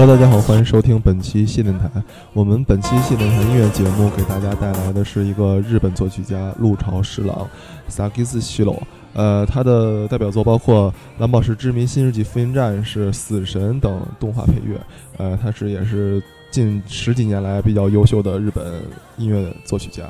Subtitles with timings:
[0.00, 1.86] Hello，大家好，欢迎收听本期谢电台。
[2.32, 7.46] 我们本期谢电台音乐节目给大家带来的是一个日本作曲家陆朝十郎
[7.90, 8.78] （Sakis Shiro）。
[9.12, 10.90] 呃，他的代表作包括
[11.20, 14.80] 《蓝宝石之谜》《新世纪福音战士》《死神》等动画配乐。
[15.18, 18.64] 呃，他是也是近十几年来比较优秀的日本
[19.18, 20.04] 音乐作曲家。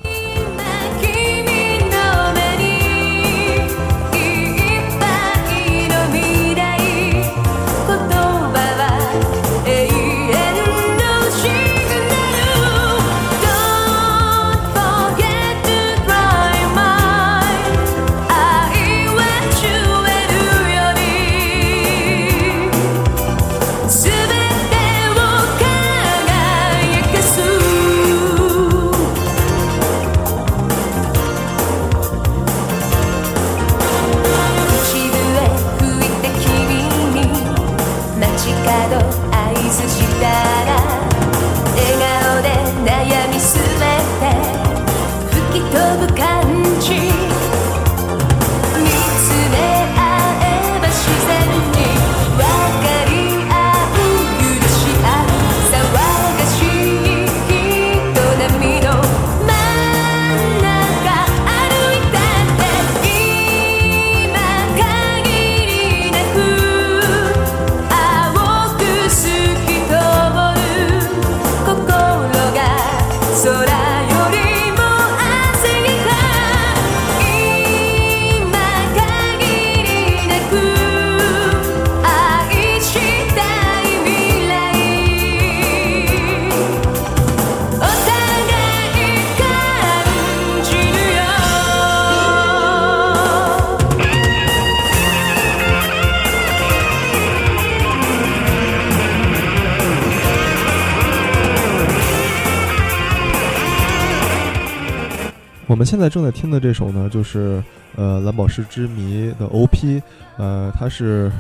[105.81, 107.65] 我们现在正在听的这首呢，就是
[107.97, 110.03] 呃《蓝宝石之谜》的 OP，
[110.37, 111.33] 呃，它是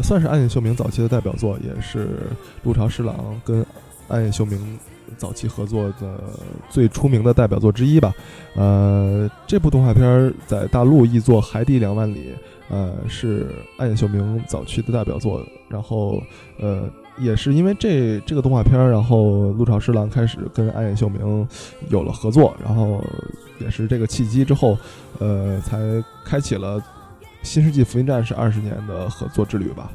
[0.00, 2.10] 算是暗夜秀明早期的代表作，也是
[2.62, 3.12] 陆潮十郎
[3.44, 3.66] 跟
[4.06, 4.78] 暗夜秀明
[5.16, 6.20] 早期合作的
[6.70, 8.14] 最出名的代表作之一吧。
[8.54, 12.32] 呃，这部动画片在大陆译作《海底两万里》，
[12.72, 13.48] 呃，是
[13.78, 15.44] 暗夜秀明早期的代表作。
[15.68, 16.22] 然后，
[16.60, 16.88] 呃。
[17.18, 21.46] 也是因为这这个动画片，然后陆潮十郎开始跟暗夜秀明
[21.90, 23.04] 有了合作，然后
[23.58, 24.76] 也是这个契机之后，
[25.18, 25.78] 呃，才
[26.24, 26.80] 开启了
[27.42, 29.90] 《新世纪福音战士》二十年的合作之旅吧。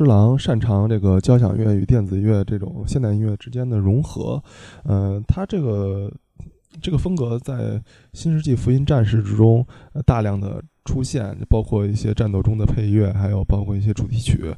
[0.00, 4.42] 陆朝十郎擅长这个交响乐与电子乐这种现代音乐之间的融合，
[4.84, 6.10] 呃，他这个
[6.80, 7.54] 这个风格在
[8.14, 9.66] 《新世纪福音战士》之中
[10.06, 14.54] 大量的出现，包括一些战斗中的配乐，还有包括一些主题曲，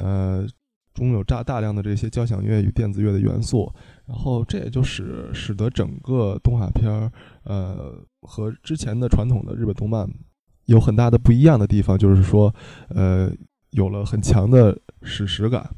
[0.00, 0.46] 呃，
[0.94, 3.70] 中有大大量的这些交响乐与电子乐的元素，
[4.06, 7.12] 然后这也就使使得整个动画片儿，
[7.44, 10.08] 呃，和之前的传统的日本动漫
[10.64, 12.54] 有很大的不一样的地方，就是说，
[12.88, 13.30] 呃。
[13.70, 15.70] 有了很强的史实感。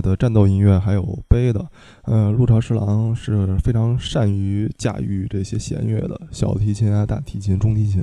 [0.00, 1.66] 的战斗音乐，还有悲的。
[2.04, 8.02] 呃，陆朝十郎是非常善于驾驭这些弦乐的，小提琴啊、大提琴、中提琴。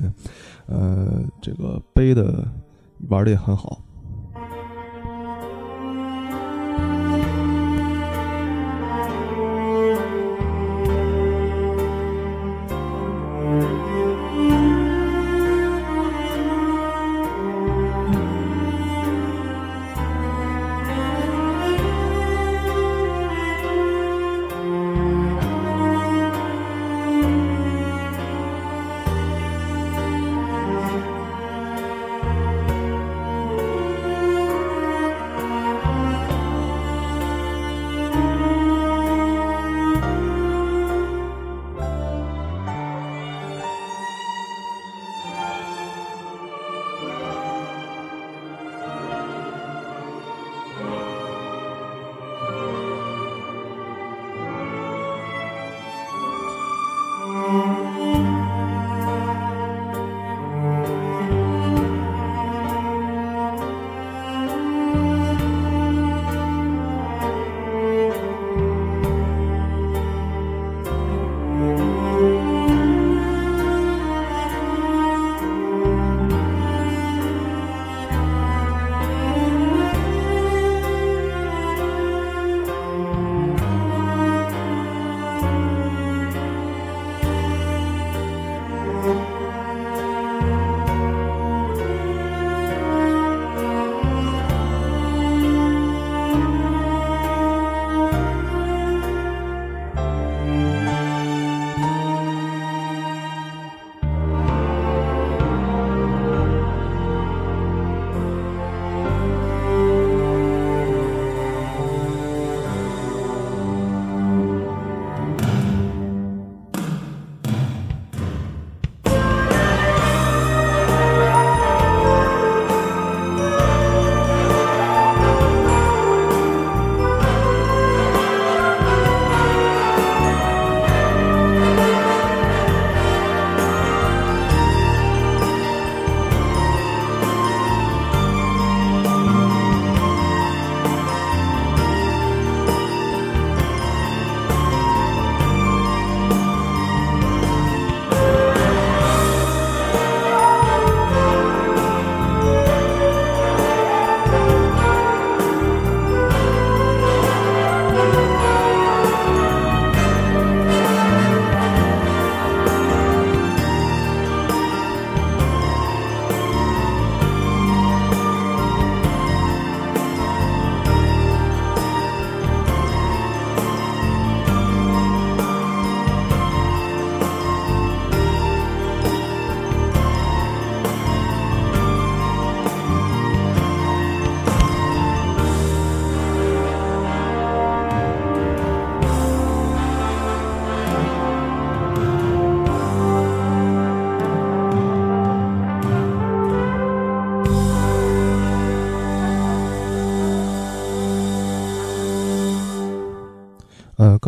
[0.66, 2.46] 呃，这个悲的
[3.08, 3.82] 玩的也很好。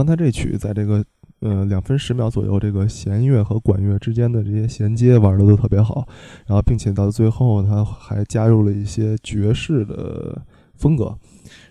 [0.02, 1.04] 刚才这曲在这个
[1.38, 6.04] 呃两分十秒左右，这个弦乐和管乐之间的这些衔接玩的都特别好，
[6.44, 10.42] 然后并且到最后他还加入了一些爵士的
[10.74, 11.16] 风格。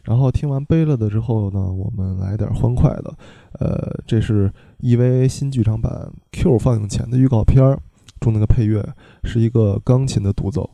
[0.04, 3.14] 然后听完贝勒的之后呢，我们来点欢快的。
[3.60, 7.78] 呃，这是 EVA 新剧场版 Q 放映前的预告片
[8.22, 8.82] 中那个配乐，
[9.26, 10.70] 是一个钢琴的独奏。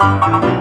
[0.00, 0.59] 呃，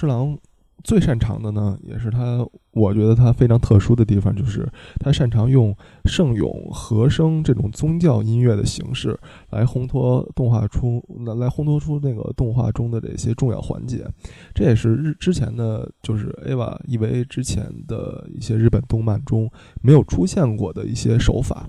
[0.00, 0.38] 陆朝师郎
[0.82, 4.66] 最擅长的呢，也是他，我觉得他非常特殊的地方，就是
[4.98, 5.76] 他擅长用
[6.06, 9.18] 圣咏、和声这种宗教音乐的形式
[9.50, 14.06] 来烘托动画出，来来烘托出那个动画中的这些重要环节。
[14.54, 19.50] 这也是日之前的，就是 AVA EVA 之前的一些日本动漫中
[19.82, 21.66] 没有出现过的一些手法。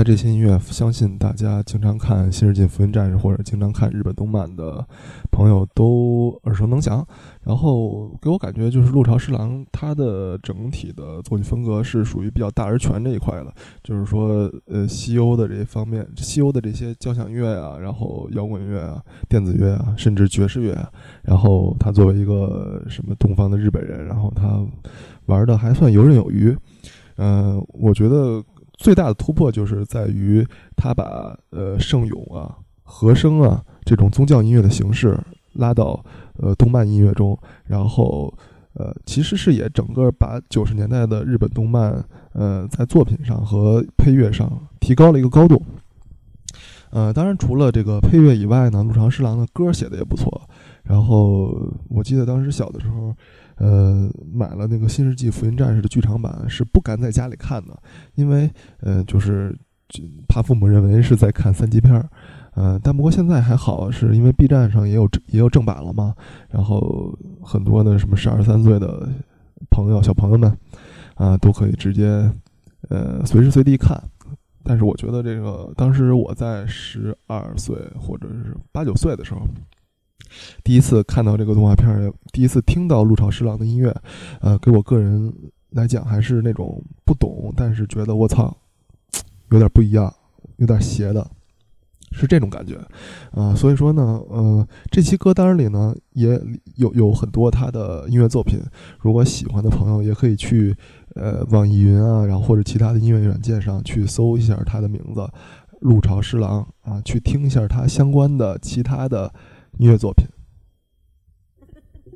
[0.00, 4.82] 的这些音乐，相信大家经常看《新世纪福音战士》或者经常看日本动漫的
[5.30, 7.06] 朋友都耳熟能详。
[7.44, 20.90] 然后给我感觉就是陆朝师郎他的整体的作曲风格是属于比较大而全这一块的，就是说，呃，西欧的这一方面，西欧的这些交响乐啊，然后摇滚乐啊、电子乐啊，甚至爵士乐啊，
[21.22, 24.64] 然后他作为一个什么东方的日本人，然后他
[25.26, 26.56] 玩的还算游刃有余。
[27.16, 28.42] 嗯，我觉得。
[28.80, 30.42] 最大的突破就是在于
[30.74, 35.18] 他把呃圣咏啊、和声啊这种宗教音乐的形式
[35.52, 36.02] 拉到
[36.38, 38.32] 呃动漫音乐中，然后
[38.72, 45.62] 呃其实是也整个把九十年代的日本动漫呃在作品上和配乐上提高了一个高度。
[46.90, 50.40] 呃，当然除了这个配乐以外呢，陆长师郎的歌写的也不错。
[50.82, 51.54] 然后
[51.90, 53.14] 我记得当时小的时候。
[53.60, 57.78] 呃，买了那个《新世纪福音战士》的剧场版，是不敢在家里看的，
[58.14, 59.54] 因为呃，就是
[60.26, 62.08] 怕父母认为是在看三级片儿。
[62.54, 66.14] 呃，但不过现在还好，是因为 B 站上也有也有正版了嘛，
[66.48, 69.06] 然后很多的什么十二三岁的
[69.70, 70.50] 朋友、小朋友们
[71.16, 72.32] 啊，都可以直接
[72.88, 74.02] 呃随时随地看。
[74.64, 79.42] 但是我觉得这个当时我在十二岁或者是八九岁的时候。
[80.62, 83.94] 第一次看到这个动画片儿，第一次听到陆潮师郎的音乐，
[84.40, 85.32] 呃，给我个人
[85.70, 88.56] 来讲还是那种不懂，但是觉得我操，
[89.50, 90.12] 有点不一样，
[90.56, 91.28] 有点邪的，
[92.12, 92.78] 是这种感觉，
[93.32, 96.40] 啊，所以说呢，呃，这期歌单里呢也
[96.76, 98.60] 有有很多他的音乐作品，
[98.98, 100.76] 如果喜欢的朋友也可以去
[101.14, 105.28] 呃网易云啊，然后或者其他的音乐软件上去搜一下他的名字，
[105.80, 109.32] 陆潮师郎啊，去听一下他相关的其他的。
[109.78, 110.26] 音乐作品。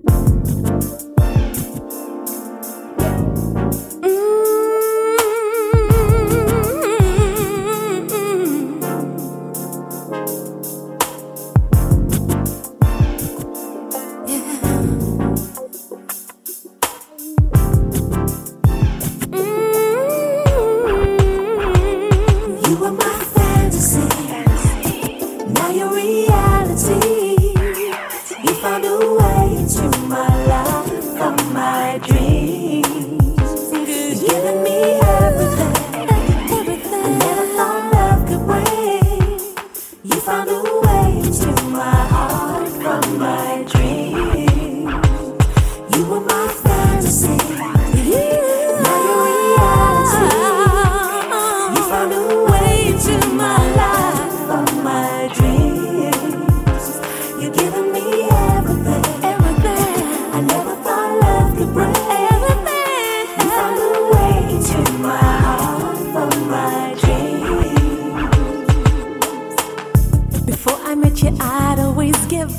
[0.07, 1.04] Thank you.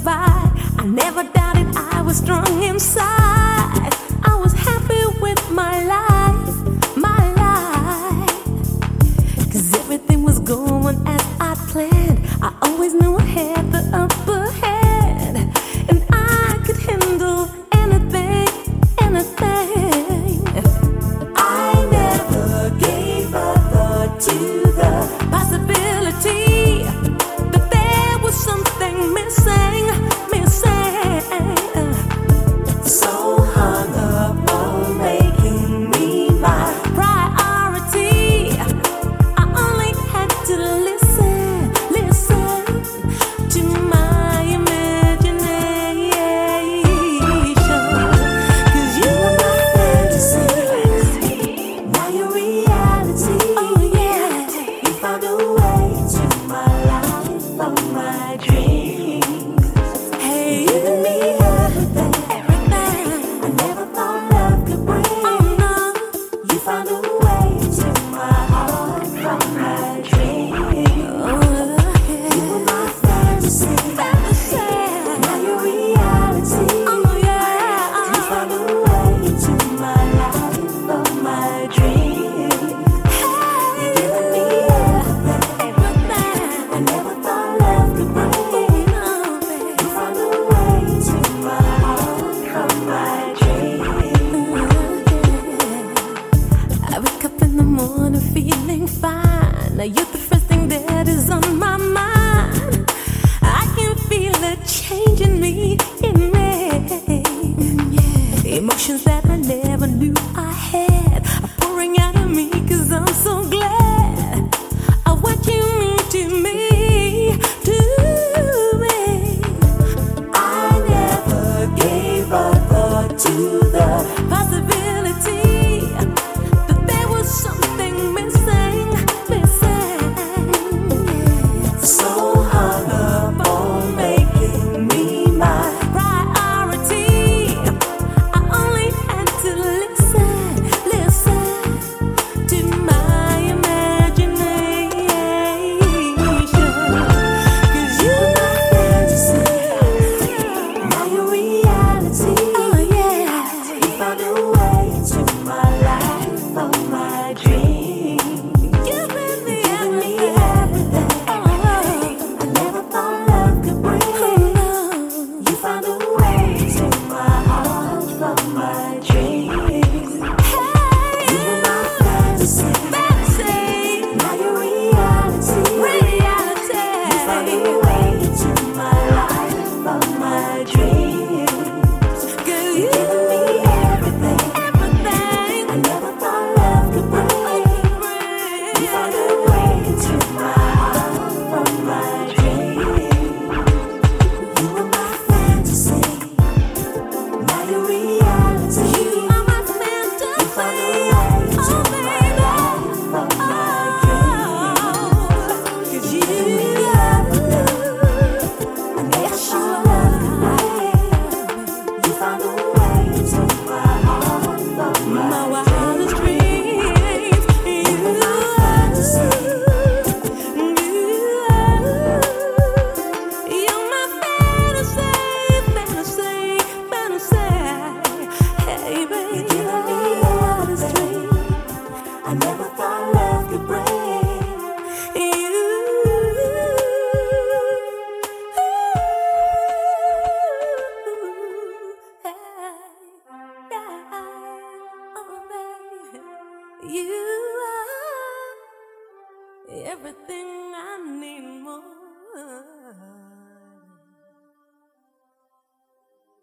[0.03, 0.51] by.
[0.77, 3.24] I never doubted I was strong inside.